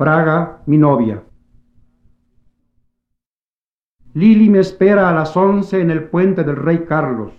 [0.00, 1.22] Praga, mi novia.
[4.14, 7.34] Lili me espera a las once en el puente del Rey Carlos,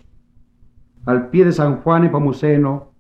[1.07, 2.91] al pie de San Juan Epomuceno,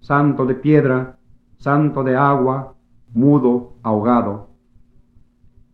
[0.00, 1.18] santo de piedra,
[1.58, 2.76] santo de agua,
[3.12, 4.48] mudo, ahogado.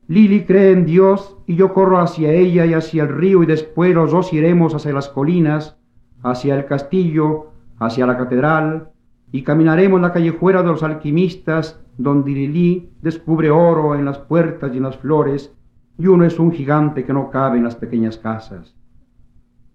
[0.09, 3.95] Lili cree en Dios y yo corro hacia ella y hacia el río y después
[3.95, 5.79] los dos iremos hacia las colinas,
[6.25, 8.91] hacia el castillo, hacia la catedral
[9.31, 14.79] y caminaremos la callejuela de los alquimistas donde Lili descubre oro en las puertas y
[14.79, 15.55] en las flores
[15.99, 18.75] y uno es un gigante que no cabe en las pequeñas casas.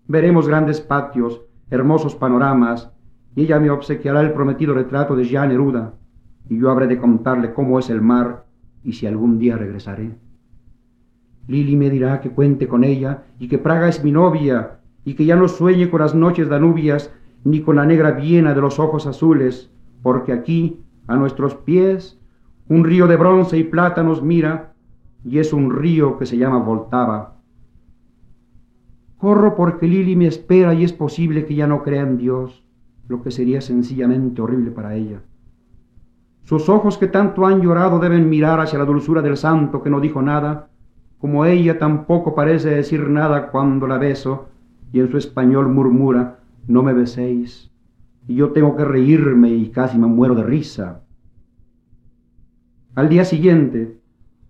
[0.08, 2.92] Veremos grandes patios, hermosos panoramas,
[3.36, 5.94] y ella me obsequiará el prometido retrato de Jean Neruda,
[6.50, 8.46] y yo habré de contarle cómo es el mar
[8.84, 10.18] y si algún día regresaré.
[11.48, 15.26] Lili me dirá que cuente con ella y que Praga es mi novia y que
[15.26, 17.14] ya no sueñe con las noches danubias
[17.44, 19.70] ni con la negra Viena de los ojos azules,
[20.02, 22.20] porque aquí, a nuestros pies,
[22.68, 24.74] un río de bronce y plata nos mira
[25.24, 27.36] y es un río que se llama Voltava.
[29.18, 32.66] Corro porque Lili me espera y es posible que ya no crea en Dios,
[33.08, 35.22] lo que sería sencillamente horrible para ella.
[36.44, 40.00] Sus ojos que tanto han llorado deben mirar hacia la dulzura del santo que no
[40.00, 40.70] dijo nada,
[41.20, 44.50] como ella tampoco parece decir nada cuando la beso
[44.92, 47.72] y en su español murmura, no me beséis.
[48.28, 51.05] Y yo tengo que reírme y casi me muero de risa.
[52.96, 53.98] Al día siguiente,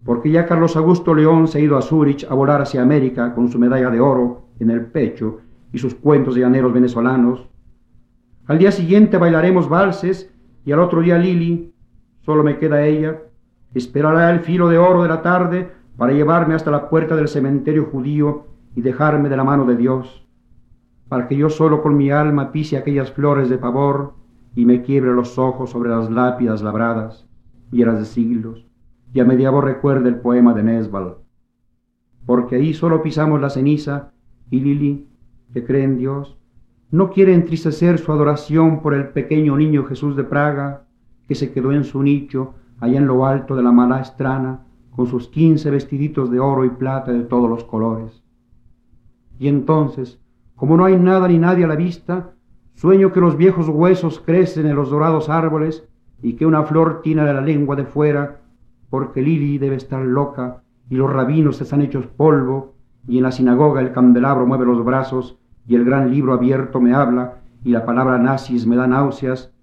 [0.03, 3.49] porque ya Carlos Augusto León se ha ido a Zúrich a volar hacia América con
[3.49, 5.39] su medalla de oro en el pecho
[5.73, 7.49] y sus cuentos de llaneros venezolanos.
[8.45, 10.31] Al día siguiente bailaremos valses
[10.63, 11.73] y al otro día Lili,
[12.21, 13.19] solo me queda ella,
[13.73, 17.85] esperará el filo de oro de la tarde para llevarme hasta la puerta del cementerio
[17.85, 20.23] judío y dejarme de la mano de Dios,
[21.09, 24.13] para que yo solo con mi alma pise aquellas flores de pavor
[24.53, 27.25] y me quiebre los ojos sobre las lápidas labradas,
[27.71, 28.65] hieras de siglos,
[29.13, 31.15] y a media recuerde el poema de Nesbal,
[32.25, 34.11] porque ahí solo pisamos la ceniza
[34.49, 35.07] y Lili,
[35.53, 36.37] que cree en Dios,
[36.91, 40.85] no quiere entristecer su adoración por el pequeño niño Jesús de Praga,
[41.27, 45.07] que se quedó en su nicho allá en lo alto de la mala estrana, con
[45.07, 48.23] sus quince vestiditos de oro y plata de todos los colores.
[49.39, 50.21] Y entonces,
[50.55, 52.33] como no hay nada ni nadie a la vista,
[52.75, 55.87] sueño que los viejos huesos crecen en los dorados árboles
[56.25, 58.37] y que una flor tiene la lengua de fuera,
[58.89, 62.73] porque Lili debe estar loca y los rabinos están hechos polvo,
[63.07, 65.37] y en la sinagoga el candelabro mueve los brazos
[65.67, 69.53] y el gran libro abierto me habla y la palabra nazis me da náuseas,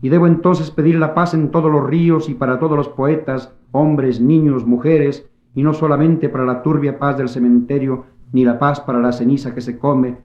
[0.00, 3.52] y debo entonces pedir la paz en todos los ríos y para todos los poetas,
[3.72, 8.80] hombres, niños, mujeres, y no solamente para la turbia paz del cementerio, ni la paz
[8.80, 10.18] para la ceniza que se come,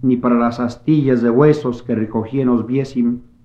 [0.00, 2.50] ni para las astillas de huesos que recogí en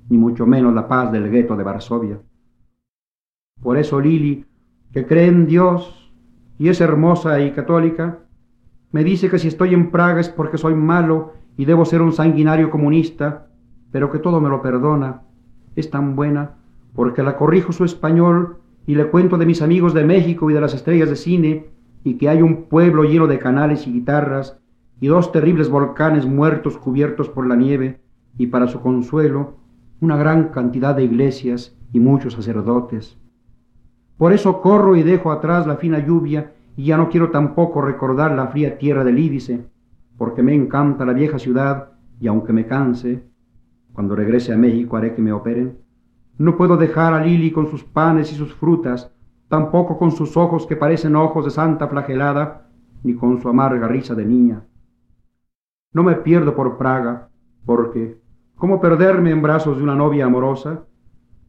[0.10, 2.20] ni mucho menos la paz del gueto de Varsovia.
[3.62, 4.46] Por eso Lili,
[4.92, 6.12] que cree en Dios
[6.58, 8.20] y es hermosa y católica,
[8.92, 12.14] me dice que si estoy en Praga es porque soy malo y debo ser un
[12.14, 13.48] sanguinario comunista,
[13.92, 15.24] pero que todo me lo perdona.
[15.76, 16.56] Es tan buena
[16.94, 20.62] porque la corrijo su español y le cuento de mis amigos de México y de
[20.62, 21.66] las estrellas de cine,
[22.04, 24.60] y que hay un pueblo lleno de canales y guitarras,
[25.02, 28.00] y dos terribles volcanes muertos cubiertos por la nieve,
[28.38, 29.58] y para su consuelo,
[30.02, 33.18] una gran cantidad de iglesias y muchos sacerdotes.
[34.18, 38.32] Por eso corro y dejo atrás la fina lluvia, y ya no quiero tampoco recordar
[38.34, 39.66] la fría tierra del Lídice,
[40.18, 43.24] porque me encanta la vieja ciudad, y aunque me canse,
[43.94, 45.80] cuando regrese a México haré que me operen.
[46.38, 49.12] No puedo dejar a Lili con sus panes y sus frutas,
[49.48, 52.68] tampoco con sus ojos que parecen ojos de santa flagelada,
[53.04, 54.66] ni con su amarga risa de niña.
[55.94, 57.30] No me pierdo por Praga,
[57.66, 58.20] porque,
[58.56, 60.84] ¿cómo perderme en brazos de una novia amorosa?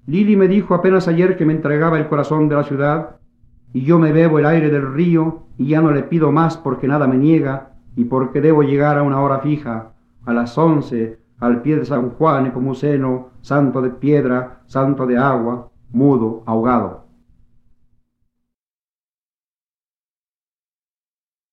[0.06, 3.16] Lili me dijo apenas ayer que me entregaba el corazón de la ciudad,
[3.72, 6.88] y yo me bebo el aire del río y ya no le pido más porque
[6.88, 9.92] nada me niega y porque debo llegar a una hora fija,
[10.24, 15.68] a las once, al pie de San Juan Epomuceno, santo de piedra, santo de agua,
[15.90, 17.05] mudo, ahogado.